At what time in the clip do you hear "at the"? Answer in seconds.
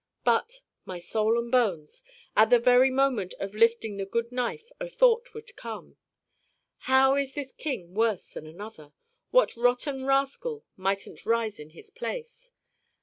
2.35-2.57